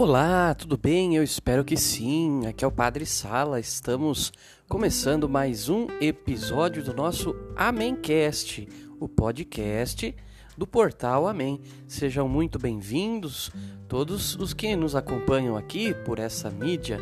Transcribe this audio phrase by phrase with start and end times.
[0.00, 1.14] Olá, tudo bem?
[1.14, 2.46] Eu espero que sim.
[2.46, 3.60] Aqui é o Padre Sala.
[3.60, 4.32] Estamos
[4.66, 8.66] começando mais um episódio do nosso Amencast,
[8.98, 10.16] o podcast
[10.56, 11.60] do portal Amém.
[11.86, 13.50] Sejam muito bem-vindos
[13.86, 16.98] todos os que nos acompanham aqui por essa mídia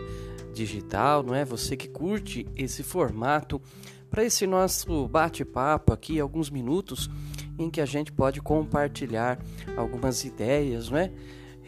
[0.52, 1.44] digital, não é?
[1.44, 3.62] Você que curte esse formato
[4.10, 7.08] para esse nosso bate-papo aqui, alguns minutos
[7.56, 9.38] em que a gente pode compartilhar
[9.76, 11.12] algumas ideias, não é?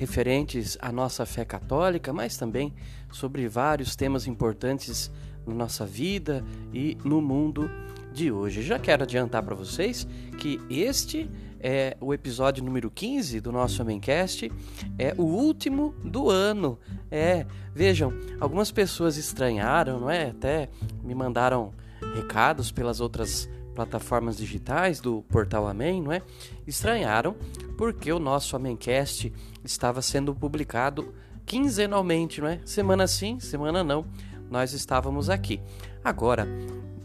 [0.00, 2.72] Referentes à nossa fé católica, mas também
[3.12, 5.10] sobre vários temas importantes
[5.46, 6.42] na nossa vida
[6.73, 7.70] e no mundo
[8.10, 8.62] de hoje.
[8.62, 14.50] Já quero adiantar para vocês que este é o episódio número 15 do nosso Amencast,
[14.98, 16.78] é o último do ano.
[17.10, 20.30] É, vejam, algumas pessoas estranharam, não é?
[20.30, 20.71] Até
[21.04, 21.74] me mandaram
[22.15, 26.23] recados pelas outras plataformas digitais do portal Amém, não é?
[26.66, 27.37] Estranharam
[27.76, 29.30] porque o nosso Amencast
[29.64, 31.14] estava sendo publicado
[31.46, 32.60] quinzenalmente, não é?
[32.64, 34.06] Semana sim, semana não.
[34.50, 35.60] Nós estávamos aqui.
[36.04, 36.46] Agora,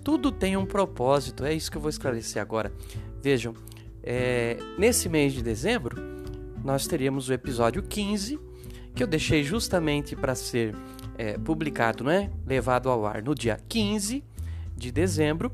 [0.04, 2.72] tudo tem um propósito, é isso que eu vou esclarecer agora.
[3.22, 3.54] Vejam,
[4.04, 6.02] é, nesse mês de dezembro,
[6.64, 8.40] nós teríamos o episódio 15,
[8.94, 10.76] que eu deixei justamente para ser
[11.18, 12.30] é, publicado, é?
[12.46, 14.24] Levado ao ar no dia 15
[14.76, 15.52] de dezembro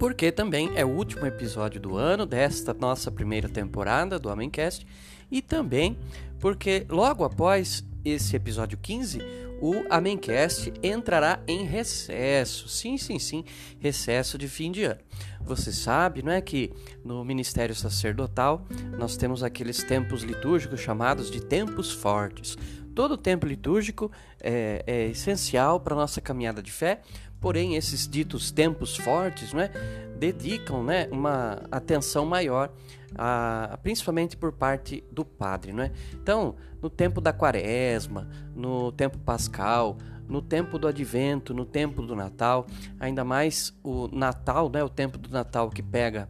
[0.00, 4.86] porque também é o último episódio do ano desta nossa primeira temporada do Homemcast
[5.30, 5.96] e também
[6.40, 9.20] porque logo após esse episódio 15,
[9.60, 12.66] o Amencast entrará em recesso.
[12.66, 13.44] Sim, sim, sim,
[13.78, 15.00] recesso de fim de ano.
[15.42, 16.72] Você sabe, não é que
[17.04, 18.66] no ministério sacerdotal
[18.98, 22.56] nós temos aqueles tempos litúrgicos chamados de tempos fortes.
[22.94, 27.00] Todo tempo litúrgico é, é essencial para a nossa caminhada de fé,
[27.40, 29.70] Porém, esses ditos tempos fortes né,
[30.18, 32.70] dedicam né, uma atenção maior,
[33.14, 35.72] a, principalmente por parte do padre.
[35.72, 35.90] Né?
[36.14, 39.96] Então, no tempo da quaresma, no tempo pascal,
[40.28, 42.66] no tempo do advento, no tempo do Natal,
[42.98, 46.28] ainda mais o Natal, né, o tempo do Natal que pega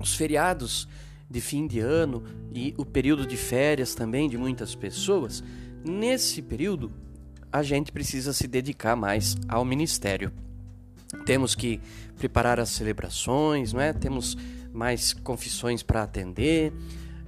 [0.00, 0.88] os feriados
[1.28, 5.42] de fim de ano e o período de férias também de muitas pessoas,
[5.84, 6.92] nesse período
[7.52, 10.32] a gente precisa se dedicar mais ao ministério.
[11.24, 11.80] Temos que
[12.18, 13.92] preparar as celebrações, não é?
[13.92, 14.36] Temos
[14.76, 16.72] mais confissões para atender,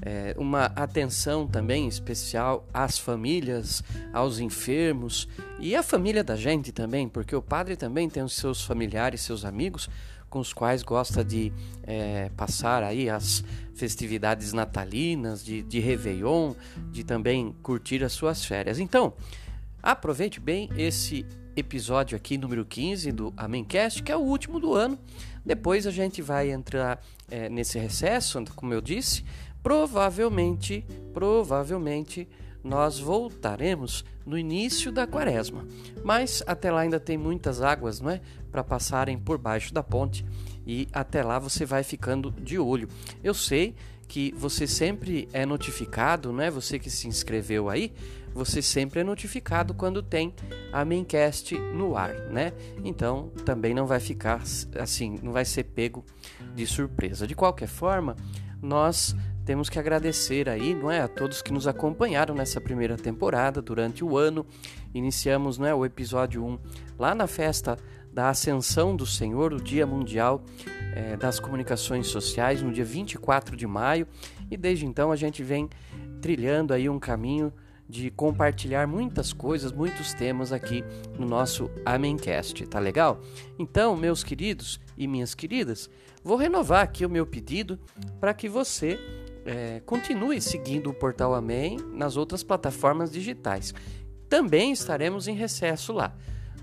[0.01, 3.83] é, uma atenção também especial às famílias,
[4.13, 5.27] aos enfermos
[5.59, 9.45] e à família da gente também, porque o padre também tem os seus familiares, seus
[9.45, 9.89] amigos
[10.31, 11.51] com os quais gosta de
[11.85, 13.43] é, passar aí as
[13.75, 16.55] festividades natalinas, de, de Réveillon,
[16.93, 18.79] de também curtir as suas férias.
[18.79, 19.15] Então,
[19.83, 21.25] Aproveite bem esse
[21.57, 24.99] episódio aqui, número 15 do Amencast, que é o último do ano.
[25.49, 29.25] Depois a gente vai entrar é, nesse recesso, como eu disse.
[29.63, 32.29] Provavelmente, provavelmente
[32.63, 35.67] nós voltaremos no início da quaresma.
[36.05, 38.21] Mas até lá ainda tem muitas águas, não é?
[38.53, 40.23] Para passarem por baixo da ponte
[40.67, 42.87] e até lá você vai ficando de olho.
[43.25, 43.75] Eu sei
[44.07, 46.51] que você sempre é notificado, não é?
[46.51, 47.91] Você que se inscreveu aí,
[48.39, 50.33] você sempre é notificado quando tem
[50.73, 52.53] a Maincast no ar, né?
[52.85, 54.41] Então também não vai ficar
[54.79, 56.05] assim, não vai ser pego
[56.55, 57.27] de surpresa.
[57.27, 58.15] De qualquer forma,
[58.63, 63.61] nós temos que agradecer aí, não é, a todos que nos acompanharam nessa primeira temporada
[63.61, 64.47] durante o ano.
[64.95, 66.59] Iniciamos, não é, o episódio 1
[66.97, 67.77] lá na festa
[68.13, 70.45] da Ascensão do Senhor, o Dia Mundial
[70.95, 74.07] é, das Comunicações Sociais, no dia 24 de maio,
[74.49, 75.69] e desde então a gente vem
[76.21, 77.53] trilhando aí um caminho
[77.89, 80.85] de compartilhar muitas coisas, muitos temas aqui
[81.19, 83.21] no nosso Amencast, tá legal?
[83.59, 85.89] Então, meus queridos e minhas queridas,
[86.23, 87.79] vou renovar aqui o meu pedido
[88.21, 88.99] para que você
[89.47, 93.73] é, continue seguindo o Portal Amém nas outras plataformas digitais.
[94.29, 96.15] Também estaremos em recesso lá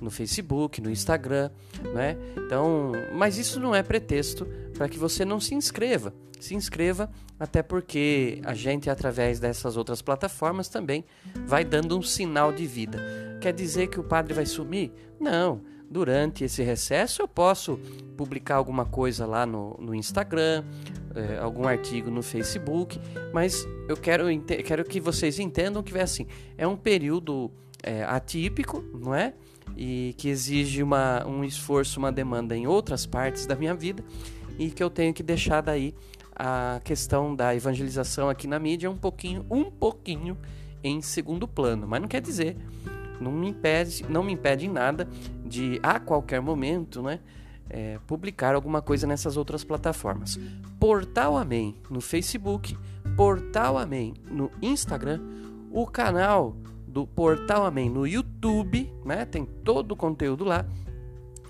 [0.02, 1.50] no Facebook, no Instagram,
[1.94, 2.18] né?
[2.38, 6.14] Então, mas isso não é pretexto para que você não se inscreva.
[6.40, 7.10] Se inscreva,
[7.40, 11.06] até porque a gente através dessas outras plataformas também
[11.46, 13.00] vai dando um sinal de vida.
[13.42, 14.92] Quer dizer que o padre vai sumir?
[15.20, 15.62] Não.
[15.90, 17.80] Durante esse recesso eu posso
[18.18, 20.64] publicar alguma coisa lá no, no Instagram,
[21.16, 23.00] é, algum artigo no Facebook,
[23.34, 24.26] mas eu quero,
[24.66, 26.28] quero que vocês entendam que é assim,
[26.58, 27.52] é um período
[27.82, 29.34] é, atípico, não é?
[29.76, 34.04] E que exige uma, um esforço, uma demanda em outras partes da minha vida
[34.58, 35.94] e que eu tenho que deixar daí
[36.36, 40.38] a questão da evangelização aqui na mídia um pouquinho, um pouquinho
[40.84, 42.58] em segundo plano, mas não quer dizer,
[43.20, 45.08] não me impede, não me impede em nada
[45.46, 47.20] de a qualquer momento, né,
[47.70, 50.40] é, publicar alguma coisa nessas outras plataformas.
[50.80, 52.78] Portal Amém no Facebook,
[53.16, 55.22] Portal Amém no Instagram,
[55.72, 56.56] o canal
[56.96, 59.26] do Portal Amém no YouTube, né?
[59.26, 60.66] Tem todo o conteúdo lá.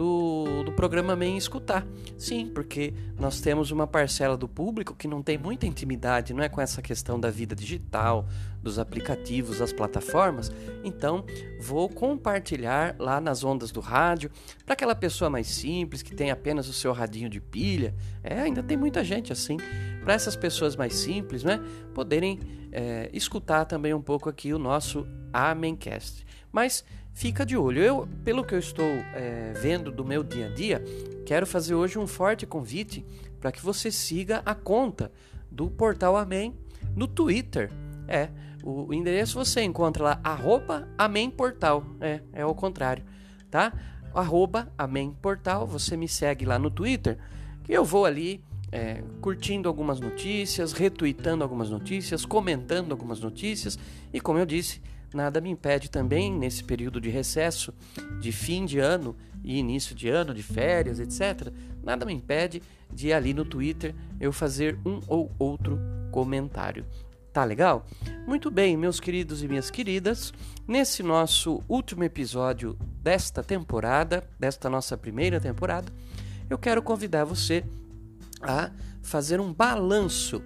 [0.00, 1.86] do, do programa MEM escutar.
[2.16, 6.48] Sim, porque nós temos uma parcela do público que não tem muita intimidade, não é
[6.48, 8.26] com essa questão da vida digital,
[8.62, 10.50] dos aplicativos, das plataformas.
[10.82, 11.22] Então,
[11.60, 14.30] vou compartilhar lá nas ondas do rádio
[14.64, 17.94] para aquela pessoa mais simples que tem apenas o seu radinho de pilha.
[18.24, 19.58] É, ainda tem muita gente assim.
[20.02, 21.60] Para essas pessoas mais simples, né,
[21.92, 22.38] poderem
[22.72, 26.24] é, escutar também um pouco aqui o nosso Amencast.
[26.50, 27.82] Mas fica de olho.
[27.82, 30.82] Eu, pelo que eu estou é, vendo do meu dia a dia,
[31.26, 33.04] quero fazer hoje um forte convite
[33.40, 35.10] para que você siga a conta
[35.50, 36.54] do Portal Amém
[36.94, 37.70] no Twitter.
[38.06, 38.28] É,
[38.62, 41.84] o endereço você encontra lá, arroba Amém Portal.
[42.00, 43.04] É, é o contrário,
[43.50, 43.72] tá?
[44.14, 47.18] Arroba Amém Portal, você me segue lá no Twitter,
[47.64, 48.42] que eu vou ali
[48.72, 53.78] é, curtindo algumas notícias, retweetando algumas notícias, comentando algumas notícias
[54.12, 54.80] e, como eu disse,
[55.12, 57.74] Nada me impede também, nesse período de recesso,
[58.20, 61.52] de fim de ano e início de ano, de férias, etc.,
[61.82, 62.62] nada me impede
[62.92, 65.78] de ali no Twitter eu fazer um ou outro
[66.12, 66.86] comentário.
[67.32, 67.86] Tá legal?
[68.26, 70.32] Muito bem, meus queridos e minhas queridas,
[70.66, 75.92] nesse nosso último episódio desta temporada, desta nossa primeira temporada,
[76.48, 77.64] eu quero convidar você
[78.42, 78.70] a
[79.02, 80.42] fazer um balanço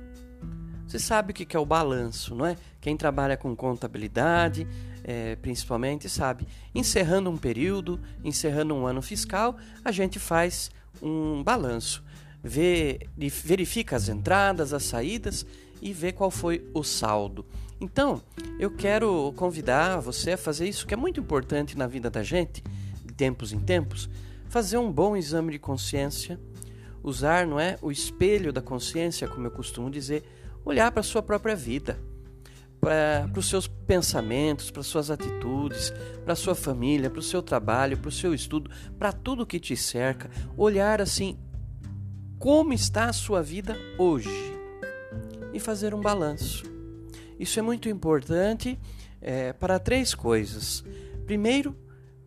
[0.95, 2.57] você sabe o que é o balanço, não é?
[2.85, 4.69] Quem trabalha com contabilidade,
[5.03, 6.47] é, principalmente, sabe.
[6.75, 10.71] Encerrando um período, encerrando um ano fiscal, a gente faz
[11.01, 12.05] um balanço.
[12.43, 15.47] Vê, verifica as entradas, as saídas
[15.81, 17.47] e vê qual foi o saldo.
[17.81, 18.21] Então,
[18.59, 22.63] eu quero convidar você a fazer isso que é muito importante na vida da gente,
[23.03, 24.11] de tempos em tempos,
[24.51, 26.39] fazer um bom exame de consciência,
[27.03, 30.23] usar, não é, o espelho da consciência, como eu costumo dizer,
[30.67, 31.99] olhar para a sua própria vida,
[32.85, 35.91] para os seus pensamentos, para suas atitudes,
[36.23, 39.75] para sua família, para o seu trabalho, para o seu estudo, para tudo que te
[39.75, 41.39] cerca, olhar assim
[42.39, 44.29] como está a sua vida hoje
[45.55, 46.65] e fazer um balanço.
[47.41, 48.79] Isso é muito importante
[49.19, 50.85] é, para três coisas.
[51.25, 51.75] Primeiro,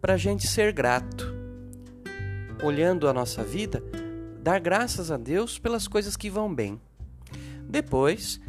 [0.02, 1.36] para a gente ser grato.
[2.64, 3.84] Olhando a nossa vida,
[4.42, 6.82] dar graças a Deus pelas coisas que vão bem.
[7.70, 8.42] Depois,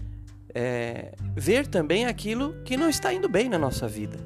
[0.55, 4.19] é, ver também aquilo que não está indo bem na nossa vida.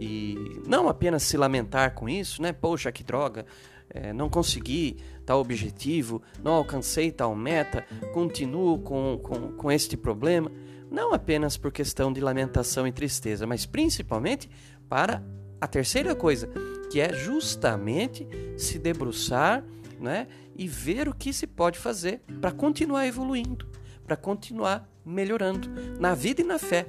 [0.00, 2.52] E não apenas se lamentar com isso, né?
[2.52, 3.46] Poxa, que droga,
[3.88, 10.50] é, não consegui tal objetivo, não alcancei tal meta, continuo com, com, com este problema.
[10.90, 14.50] Não apenas por questão de lamentação e tristeza, mas principalmente
[14.88, 15.22] para
[15.60, 16.48] a terceira coisa,
[16.90, 19.64] que é justamente se debruçar
[19.98, 23.66] né, e ver o que se pode fazer para continuar evoluindo,
[24.06, 25.68] para continuar melhorando
[25.98, 26.86] na vida e na fé.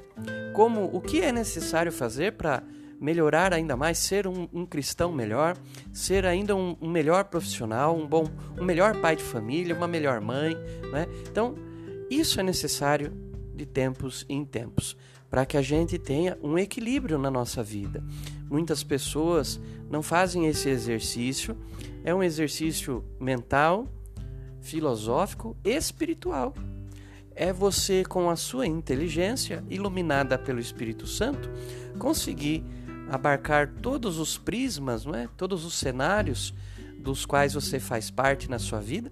[0.53, 2.63] Como o que é necessário fazer para
[3.00, 5.57] melhorar ainda mais, ser um, um, cristão melhor,
[5.91, 8.25] ser ainda um, um, melhor profissional, um bom,
[8.60, 10.55] um melhor pai de família, uma melhor mãe,
[10.91, 11.05] né?
[11.29, 11.55] Então
[12.10, 13.12] isso é necessário
[13.53, 14.98] de tempos em tempos
[15.29, 18.03] para que a gente tenha um equilíbrio na nossa vida.
[18.50, 21.57] Muitas pessoas não fazem esse exercício,
[22.03, 23.88] é um exercício mental,
[24.62, 26.53] filosófico, espiritual.
[27.36, 31.50] É você, com a sua inteligência, iluminada pelo Espírito Santo,
[32.00, 32.63] conseguir
[33.10, 35.27] abarcar todos os prismas, não é?
[35.36, 36.54] todos os cenários
[36.98, 39.12] dos quais você faz parte na sua vida,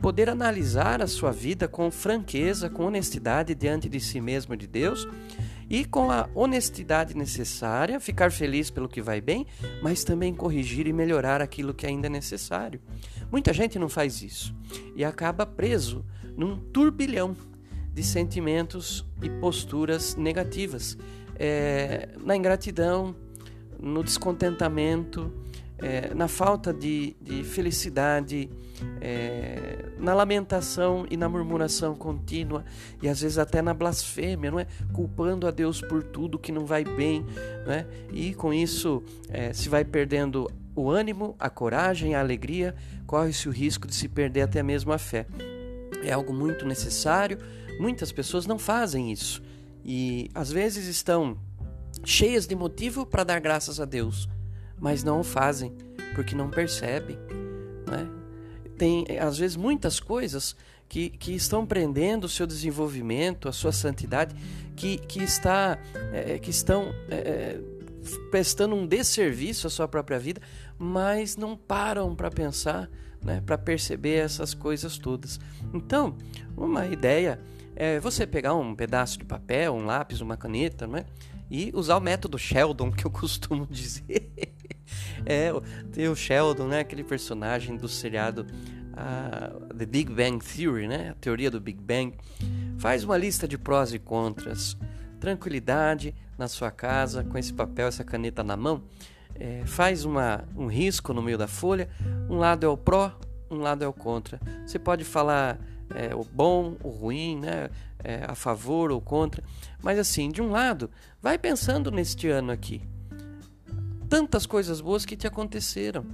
[0.00, 4.66] poder analisar a sua vida com franqueza, com honestidade diante de si mesmo e de
[4.66, 5.06] Deus
[5.70, 9.46] e com a honestidade necessária, ficar feliz pelo que vai bem,
[9.80, 12.80] mas também corrigir e melhorar aquilo que ainda é necessário.
[13.30, 14.52] Muita gente não faz isso
[14.96, 16.04] e acaba preso
[16.36, 17.36] num turbilhão
[17.92, 20.96] de sentimentos e posturas negativas,
[21.36, 23.14] é, na ingratidão,
[23.78, 25.32] no descontentamento,
[25.78, 28.50] é, na falta de, de felicidade,
[29.00, 32.64] é, na lamentação e na murmuração contínua,
[33.02, 34.66] e às vezes até na blasfêmia, não é?
[34.92, 37.24] Culpando a Deus por tudo que não vai bem,
[37.64, 37.86] não é?
[38.12, 42.74] E com isso é, se vai perdendo o ânimo, a coragem, a alegria,
[43.06, 45.26] corre-se o risco de se perder até mesmo a fé.
[46.02, 47.38] É algo muito necessário,
[47.78, 49.42] muitas pessoas não fazem isso
[49.84, 51.38] e às vezes estão
[52.04, 54.28] cheias de motivo para dar graças a Deus
[54.80, 55.76] mas não o fazem
[56.14, 57.16] porque não percebem.
[57.86, 58.08] Né?
[58.76, 60.56] Tem, às vezes, muitas coisas
[60.88, 64.34] que, que estão prendendo o seu desenvolvimento, a sua santidade,
[64.74, 65.78] que, que, está,
[66.12, 67.60] é, que estão é,
[68.30, 70.40] prestando um desserviço à sua própria vida,
[70.78, 72.88] mas não param para pensar,
[73.22, 75.38] né, para perceber essas coisas todas.
[75.72, 76.16] Então,
[76.56, 77.40] uma ideia
[77.76, 81.04] é você pegar um pedaço de papel, um lápis, uma caneta, né,
[81.50, 84.30] e usar o método Sheldon, que eu costumo dizer.
[85.24, 85.50] é,
[85.92, 88.46] tem o Sheldon, né, aquele personagem do seriado
[88.92, 92.16] uh, The Big Bang Theory, né, a teoria do Big Bang.
[92.78, 94.76] Faz uma lista de prós e contras.
[95.18, 98.82] Tranquilidade na sua casa, com esse papel, essa caneta na mão.
[99.34, 101.88] É, faz uma, um risco no meio da folha.
[102.28, 103.16] Um lado é o pró,
[103.50, 104.40] um lado é o contra.
[104.66, 105.58] Você pode falar
[105.94, 107.70] é, o bom, o ruim, né?
[108.02, 109.42] É, a favor ou contra.
[109.82, 112.80] Mas assim, de um lado, vai pensando neste ano aqui.
[114.08, 116.06] Tantas coisas boas que te aconteceram.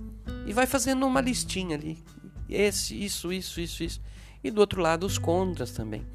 [0.47, 2.03] E vai fazendo uma listinha ali.
[2.49, 4.01] Esse, isso, isso, isso, isso.
[4.43, 6.07] E do outro lado, os contras também.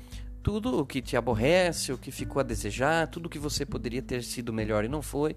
[0.44, 4.02] Tudo o que te aborrece, o que ficou a desejar, tudo o que você poderia
[4.02, 5.36] ter sido melhor e não foi.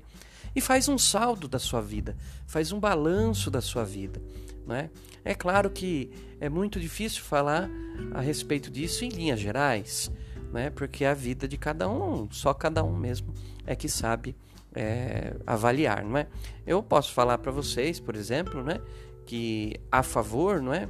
[0.54, 4.23] E faz um saldo da sua vida, faz um balanço da sua vida.
[4.66, 4.90] Não é?
[5.25, 7.68] é claro que é muito difícil falar
[8.12, 10.11] a respeito disso em linhas gerais,
[10.52, 10.70] né?
[10.70, 13.34] porque a vida de cada um, só cada um mesmo
[13.66, 14.34] é que sabe
[14.75, 16.04] é, avaliar.
[16.04, 16.26] Não é?
[16.66, 18.80] Eu posso falar para vocês, por exemplo, né,
[19.25, 20.88] que a favor, não é?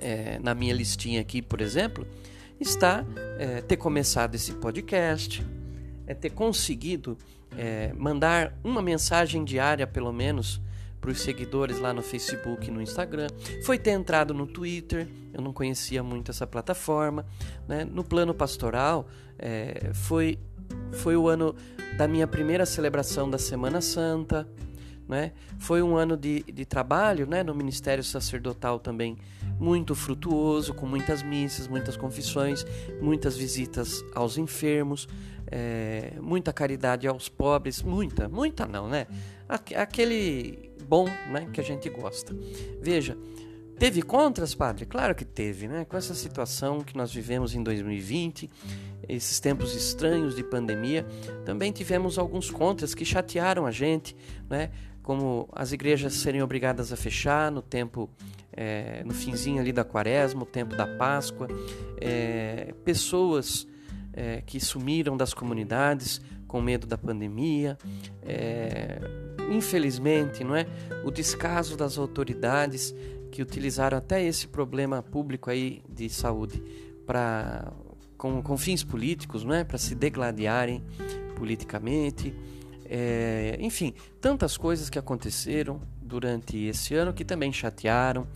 [0.00, 2.06] é na minha listinha aqui, por exemplo,
[2.58, 3.04] está
[3.38, 5.44] é, ter começado esse podcast,
[6.06, 7.16] é ter conseguido
[7.56, 10.60] é, mandar uma mensagem diária, pelo menos,
[11.00, 13.28] para os seguidores lá no Facebook e no Instagram.
[13.64, 17.24] Foi ter entrado no Twitter, eu não conhecia muito essa plataforma.
[17.66, 17.84] Né?
[17.84, 20.38] No plano pastoral, é, foi,
[20.92, 21.54] foi o ano
[21.96, 24.46] da minha primeira celebração da Semana Santa.
[25.08, 25.32] Né?
[25.58, 29.16] Foi um ano de, de trabalho né, no Ministério Sacerdotal também
[29.60, 32.64] muito frutuoso, com muitas missas, muitas confissões,
[33.00, 35.06] muitas visitas aos enfermos,
[35.46, 39.06] é, muita caridade aos pobres, muita, muita não, né?
[39.48, 42.34] Aquele bom né, que a gente gosta.
[42.80, 43.18] Veja,
[43.78, 44.86] teve contras, padre?
[44.86, 45.84] Claro que teve, né?
[45.84, 48.48] Com essa situação que nós vivemos em 2020,
[49.08, 51.04] esses tempos estranhos de pandemia,
[51.44, 54.16] também tivemos alguns contras que chatearam a gente,
[54.48, 54.70] né?
[55.02, 58.08] como as igrejas serem obrigadas a fechar no tempo,
[58.60, 61.48] é, no finzinho ali da quaresma, o tempo da Páscoa,
[61.98, 63.66] é, pessoas
[64.12, 67.78] é, que sumiram das comunidades com medo da pandemia,
[68.20, 69.00] é,
[69.50, 70.66] infelizmente, não é,
[71.02, 72.94] o descaso das autoridades
[73.30, 76.62] que utilizaram até esse problema público aí de saúde
[77.06, 77.72] para
[78.18, 80.84] com, com fins políticos, não é, para se degladiarem
[81.34, 82.34] politicamente.
[82.84, 88.26] É, enfim, tantas coisas que aconteceram durante esse ano que também chatearam,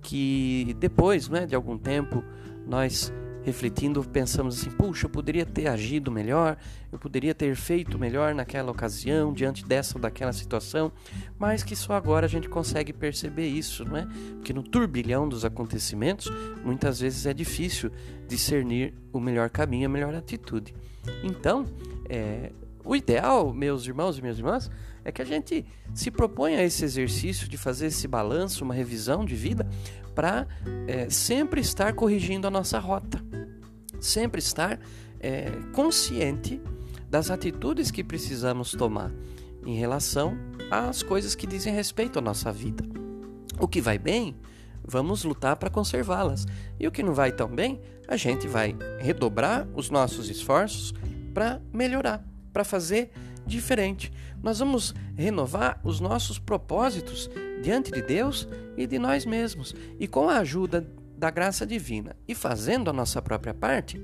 [0.00, 2.22] que depois né, de algum tempo
[2.66, 3.12] nós
[3.42, 6.56] refletindo pensamos assim: puxa, eu poderia ter agido melhor,
[6.90, 10.90] eu poderia ter feito melhor naquela ocasião, diante dessa ou daquela situação,
[11.38, 14.06] mas que só agora a gente consegue perceber isso, não é?
[14.36, 16.30] Porque no turbilhão dos acontecimentos,
[16.64, 17.90] muitas vezes é difícil
[18.26, 20.74] discernir o melhor caminho, a melhor atitude.
[21.22, 21.66] Então,
[22.08, 22.50] é,
[22.84, 24.70] o ideal, meus irmãos e minhas irmãs,
[25.02, 25.64] é que a gente
[25.94, 29.66] se proponha a esse exercício de fazer esse balanço, uma revisão de vida,
[30.14, 30.46] para
[30.86, 33.22] é, sempre estar corrigindo a nossa rota,
[33.98, 34.78] sempre estar
[35.18, 36.60] é, consciente
[37.08, 39.10] das atitudes que precisamos tomar
[39.64, 40.36] em relação
[40.70, 42.84] às coisas que dizem respeito à nossa vida.
[43.58, 44.36] O que vai bem,
[44.86, 46.44] vamos lutar para conservá-las.
[46.78, 50.92] E o que não vai tão bem, a gente vai redobrar os nossos esforços
[51.32, 53.10] para melhorar para fazer
[53.44, 54.12] diferente.
[54.40, 57.28] Nós vamos renovar os nossos propósitos
[57.60, 59.74] diante de Deus e de nós mesmos.
[59.98, 64.00] E com a ajuda da graça divina e fazendo a nossa própria parte,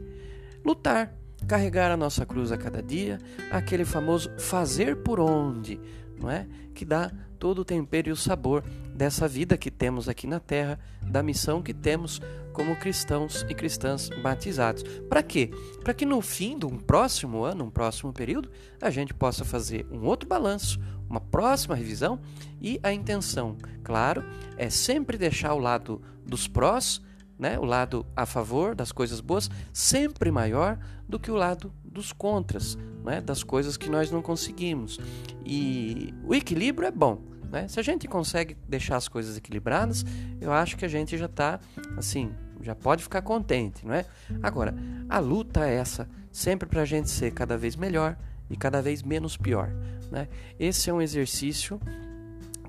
[0.64, 1.14] lutar,
[1.46, 3.18] carregar a nossa cruz a cada dia,
[3.50, 5.80] aquele famoso fazer por onde,
[6.20, 6.46] não é?
[6.74, 8.62] Que dá todo o tempero e o sabor
[8.94, 12.20] dessa vida que temos aqui na terra, da missão que temos
[12.52, 14.82] como cristãos e cristãs batizados.
[15.08, 15.50] Para quê?
[15.82, 18.50] Para que no fim de um próximo ano, um próximo período,
[18.80, 22.20] a gente possa fazer um outro balanço, uma próxima revisão
[22.60, 24.22] e a intenção, claro,
[24.56, 27.00] é sempre deixar o lado dos prós,
[27.38, 32.12] né, o lado a favor das coisas boas, sempre maior do que o lado dos
[32.12, 34.98] contras, né, das coisas que nós não conseguimos.
[35.44, 37.20] E o equilíbrio é bom.
[37.50, 37.66] Né?
[37.66, 40.04] Se a gente consegue deixar as coisas equilibradas,
[40.40, 41.58] eu acho que a gente já está
[41.96, 42.32] assim,
[42.62, 44.04] já pode ficar contente, não é?
[44.42, 44.74] Agora,
[45.08, 48.16] a luta é essa, sempre para a gente ser cada vez melhor
[48.48, 49.68] e cada vez menos pior.
[50.10, 50.28] Né?
[50.58, 51.80] Esse é um exercício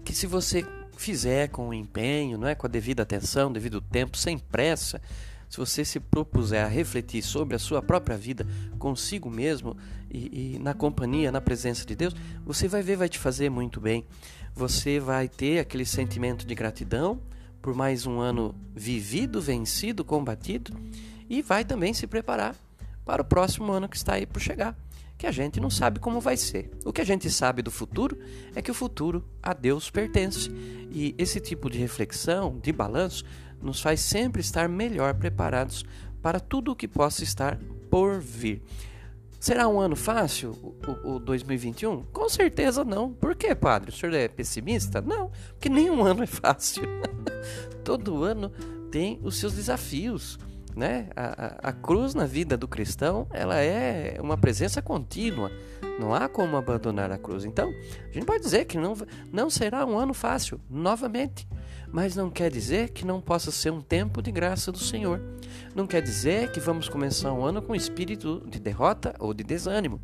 [0.04, 0.66] que se você
[0.98, 5.02] fizer com empenho, não é, com a devida atenção, devido tempo, sem pressa,
[5.52, 8.48] se você se propuser a refletir sobre a sua própria vida
[8.80, 9.76] consigo mesmo
[10.10, 12.16] e, e, na companhia, na presença de Deus,
[12.46, 14.06] você vai ver, vai te fazer muito bem.
[14.56, 17.20] Você vai ter aquele sentimento de gratidão
[17.62, 20.72] por mais um ano vivido, vencido, combatido
[21.30, 22.56] e vai também se preparar
[23.04, 24.74] para o próximo ano que está aí por chegar
[25.18, 26.72] que a gente não sabe como vai ser.
[26.84, 28.18] O que a gente sabe do futuro
[28.56, 30.50] é que o futuro a Deus pertence.
[30.90, 33.24] E esse tipo de reflexão, de balanço,
[33.62, 35.86] nos faz sempre estar melhor preparados
[36.22, 38.62] para tudo o que possa estar por vir.
[39.40, 40.52] Será um ano fácil,
[41.06, 42.04] o, o, 2021?
[42.14, 43.12] Com certeza não.
[43.12, 43.90] Por quê, padre?
[43.90, 45.02] O senhor é pessimista?
[45.02, 46.84] Não, porque nenhum ano é fácil.
[47.84, 48.52] Todo ano
[48.92, 50.38] tem os seus desafios
[50.76, 51.10] né?
[51.16, 55.52] A, a, a, cruz na vida do cristão ela é uma presença contínua.
[56.00, 57.46] Não há como abandonar a cruz.
[57.46, 58.96] Então, a gente pode dizer que não,
[59.32, 61.48] não será um ano fácil, novamente.
[61.92, 65.22] Mas não quer dizer que não possa ser um tempo de graça do Senhor.
[65.76, 70.00] Não quer dizer que vamos começar um ano com espírito de derrota ou de desânimo.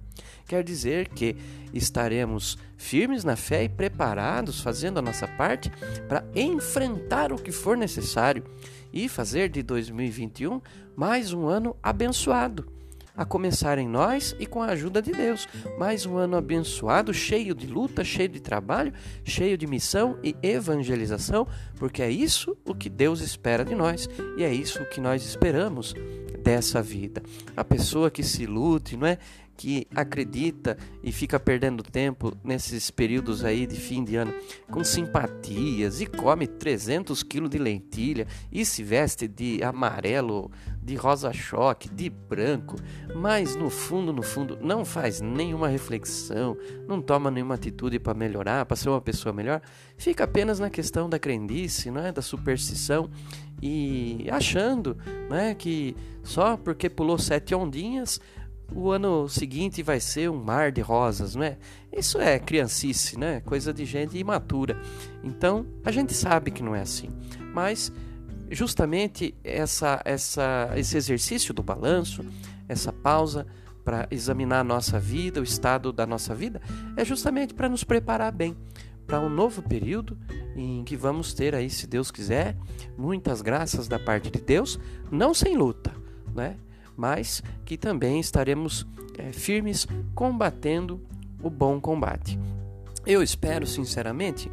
[0.45, 1.35] Quer dizer que
[1.73, 5.71] estaremos firmes na fé e preparados, fazendo a nossa parte
[6.07, 8.43] para enfrentar o que for necessário
[8.91, 10.61] e fazer de 2021
[10.95, 12.76] mais um ano abençoado.
[13.17, 15.47] A começar em nós e com a ajuda de Deus.
[15.79, 18.93] Mais um ano abençoado, cheio de luta, cheio de trabalho,
[19.23, 21.47] cheio de missão e evangelização,
[21.77, 24.07] porque é isso o que Deus espera de nós
[24.37, 25.95] e é isso o que nós esperamos
[26.43, 27.23] dessa vida.
[27.55, 29.17] A pessoa que se ilude, não é?
[29.57, 34.33] que acredita e fica perdendo tempo nesses períodos aí de fim de ano
[34.69, 40.51] com simpatias e come 300 quilos de lentilha e se veste de amarelo,
[40.87, 42.77] de rosa-choque, de branco,
[43.13, 48.65] mas no fundo, no fundo, não faz nenhuma reflexão, não toma nenhuma atitude para melhorar,
[48.65, 49.61] para ser uma pessoa melhor,
[49.97, 52.13] fica apenas na questão da crendice, não é?
[52.13, 53.09] da superstição
[53.61, 54.97] e achando
[55.29, 55.53] não é?
[55.53, 58.21] que só porque pulou sete ondinhas
[58.73, 61.57] o ano seguinte vai ser um mar de rosas, não é?
[61.91, 63.39] Isso é criancice, né?
[63.39, 64.77] Coisa de gente imatura.
[65.23, 67.09] Então, a gente sabe que não é assim.
[67.53, 67.93] Mas
[68.49, 72.23] justamente essa, essa, esse exercício do balanço,
[72.67, 73.45] essa pausa
[73.83, 76.61] para examinar a nossa vida, o estado da nossa vida,
[76.95, 78.55] é justamente para nos preparar bem
[79.07, 80.17] para um novo período
[80.55, 82.57] em que vamos ter aí, se Deus quiser,
[82.97, 84.77] muitas graças da parte de Deus,
[85.09, 85.93] não sem luta,
[86.35, 86.57] né?
[86.95, 88.85] mas que também estaremos
[89.17, 91.01] é, firmes combatendo
[91.41, 92.37] o bom combate.
[93.05, 94.51] Eu espero, sinceramente,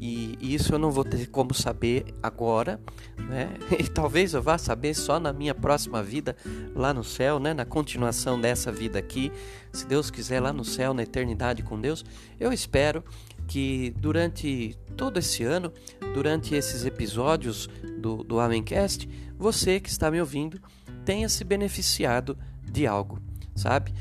[0.00, 2.80] e isso eu não vou ter como saber agora,
[3.18, 3.48] né?
[3.78, 6.36] E talvez eu vá saber só na minha próxima vida
[6.74, 7.54] lá no céu, né?
[7.54, 9.32] Na continuação dessa vida aqui,
[9.72, 12.04] se Deus quiser lá no céu, na eternidade com Deus.
[12.38, 13.02] Eu espero
[13.46, 15.72] que durante todo esse ano,
[16.12, 20.60] durante esses episódios do, do Amencast, você que está me ouvindo
[21.04, 23.18] tenha se beneficiado de algo,
[23.54, 23.94] sabe?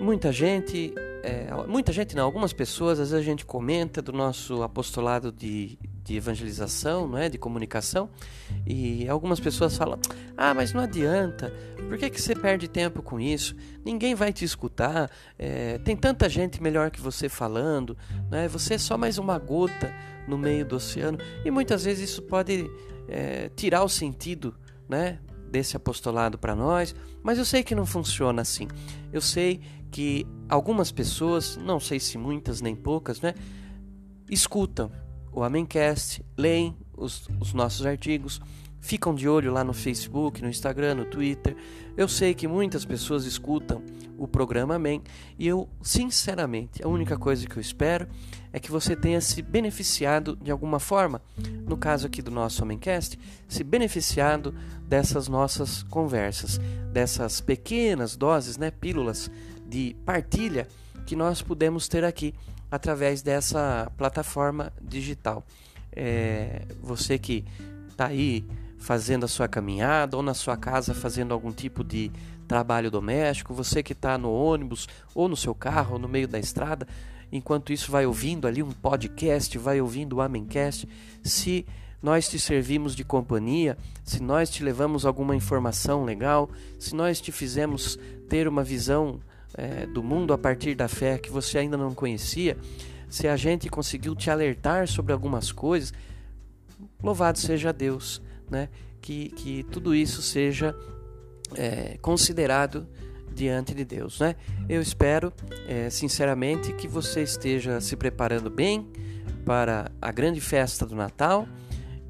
[0.00, 4.62] Muita gente, é, muita gente não, algumas pessoas, às vezes a gente comenta do nosso
[4.62, 8.08] apostolado de, de evangelização, não é, de comunicação,
[8.66, 9.98] e algumas pessoas falam:
[10.36, 11.52] "Ah, mas não adianta.
[11.88, 13.56] Por que que você perde tempo com isso?
[13.84, 15.10] Ninguém vai te escutar.
[15.38, 17.96] É, tem tanta gente melhor que você falando,
[18.30, 18.46] né?
[18.48, 19.92] Você é só mais uma gota
[20.26, 22.70] no meio do oceano." E muitas vezes isso pode
[23.08, 24.54] é, tirar o sentido,
[24.88, 25.18] né,
[25.50, 28.68] desse apostolado para nós, mas eu sei que não funciona assim.
[29.12, 33.34] Eu sei que algumas pessoas, não sei se muitas nem poucas, né,
[34.30, 34.90] escutam
[35.32, 38.40] o Amencast, leem os, os nossos artigos,
[38.80, 41.56] ficam de olho lá no Facebook, no Instagram, no Twitter.
[41.96, 43.82] Eu sei que muitas pessoas escutam
[44.16, 45.02] o programa Amém
[45.38, 48.08] e eu, sinceramente, a única coisa que eu espero
[48.52, 51.22] é que você tenha se beneficiado de alguma forma,
[51.66, 54.54] no caso aqui do nosso Amencast, se beneficiado
[54.86, 56.58] dessas nossas conversas,
[56.92, 59.30] dessas pequenas doses, né, pílulas
[59.68, 60.66] de partilha
[61.06, 62.34] que nós pudemos ter aqui
[62.70, 65.44] através dessa plataforma digital.
[65.92, 67.44] É, você que
[67.88, 68.44] está aí
[68.78, 72.10] fazendo a sua caminhada ou na sua casa fazendo algum tipo de
[72.46, 76.38] trabalho doméstico, você que está no ônibus ou no seu carro ou no meio da
[76.38, 76.86] estrada,
[77.30, 80.88] enquanto isso vai ouvindo ali um podcast, vai ouvindo o Amencast,
[81.22, 81.66] se
[82.02, 87.30] nós te servimos de companhia, se nós te levamos alguma informação legal, se nós te
[87.30, 89.20] fizemos ter uma visão
[89.54, 92.56] é, do mundo a partir da fé que você ainda não conhecia,
[93.10, 95.92] se a gente conseguiu te alertar sobre algumas coisas,
[97.02, 98.68] louvado seja Deus né,
[99.00, 100.74] que, que tudo isso seja
[101.54, 102.86] é, considerado
[103.32, 104.18] diante de Deus.
[104.20, 104.34] Né?
[104.68, 105.32] Eu espero,
[105.66, 108.90] é, sinceramente, que você esteja se preparando bem
[109.44, 111.46] para a grande festa do Natal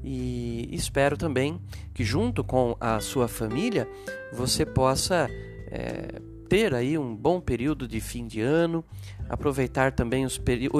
[0.03, 1.61] e espero também
[1.93, 3.87] que, junto com a sua família,
[4.33, 5.27] você possa
[5.67, 8.83] é, ter aí um bom período de fim de ano,
[9.29, 10.25] aproveitar também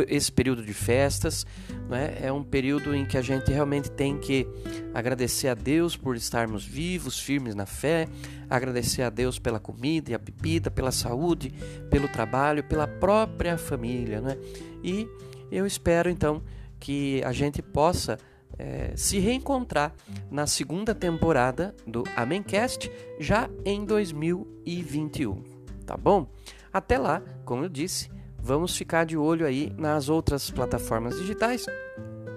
[0.07, 1.45] esse período de festas.
[1.87, 2.17] Né?
[2.21, 4.47] É um período em que a gente realmente tem que
[4.93, 8.07] agradecer a Deus por estarmos vivos, firmes na fé,
[8.49, 11.53] agradecer a Deus pela comida e a bebida, pela saúde,
[11.91, 14.19] pelo trabalho, pela própria família.
[14.19, 14.35] Né?
[14.83, 15.07] E
[15.51, 16.41] eu espero então
[16.79, 18.17] que a gente possa
[18.57, 19.93] é, se reencontrar
[20.31, 25.48] na segunda temporada do Amencast já em 2021
[25.89, 26.27] tá bom?
[26.71, 31.65] Até lá, como eu disse, vamos ficar de olho aí nas outras plataformas digitais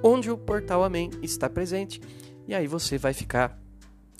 [0.02, 2.00] onde o portal Amém está presente
[2.48, 3.60] e aí você vai ficar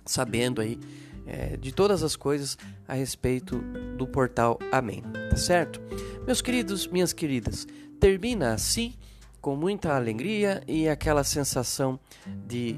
[0.05, 0.79] sabendo aí
[1.27, 3.57] é, de todas as coisas a respeito
[3.97, 5.81] do portal Amém, tá certo?
[6.27, 7.67] Meus queridos, minhas queridas,
[7.99, 8.93] termina assim
[9.41, 11.99] com muita alegria e aquela sensação
[12.47, 12.77] de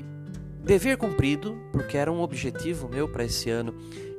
[0.65, 3.75] dever cumprido, porque era um objetivo meu para esse ano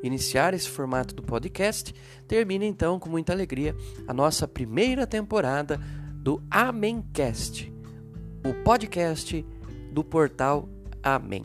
[0.07, 1.93] iniciar esse formato do podcast,
[2.27, 3.75] termina então com muita alegria
[4.07, 5.79] a nossa primeira temporada
[6.13, 7.71] do Amencast,
[8.45, 9.45] o podcast
[9.91, 10.67] do portal
[11.03, 11.43] Amém.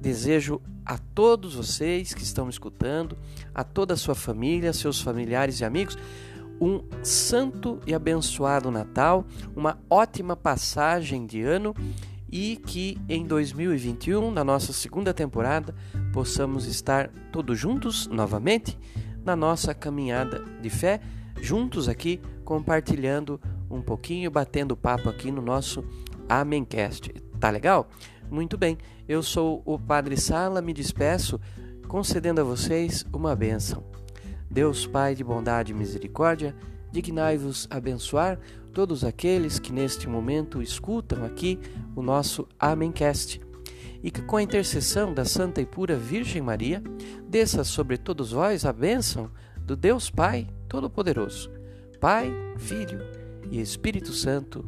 [0.00, 3.16] Desejo a todos vocês que estão me escutando,
[3.54, 5.96] a toda a sua família, seus familiares e amigos,
[6.60, 9.24] um santo e abençoado Natal,
[9.56, 11.74] uma ótima passagem de ano
[12.34, 15.72] e que em 2021, na nossa segunda temporada,
[16.12, 18.76] possamos estar todos juntos novamente
[19.24, 21.00] na nossa caminhada de fé,
[21.40, 25.84] juntos aqui compartilhando um pouquinho, batendo papo aqui no nosso
[26.28, 27.14] Amencast.
[27.38, 27.88] Tá legal?
[28.28, 31.40] Muito bem, eu sou o Padre Sala, me despeço
[31.86, 33.84] concedendo a vocês uma bênção.
[34.50, 36.52] Deus Pai de bondade e misericórdia,
[36.94, 38.38] dignai-vos abençoar
[38.72, 41.58] todos aqueles que neste momento escutam aqui
[41.96, 43.40] o nosso Amencast.
[44.02, 46.82] E que com a intercessão da Santa e Pura Virgem Maria,
[47.28, 49.28] desça sobre todos vós a bênção
[49.58, 51.50] do Deus Pai Todo-Poderoso,
[52.00, 53.00] Pai, Filho
[53.50, 54.64] e Espírito Santo.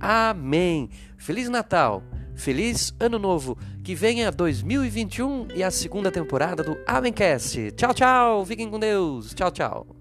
[0.00, 0.88] Amém.
[1.18, 2.02] Feliz Natal,
[2.34, 7.72] feliz Ano Novo, que venha 2021 e a segunda temporada do Amencast.
[7.72, 9.34] Tchau, tchau, fiquem com Deus.
[9.34, 9.99] Tchau, tchau.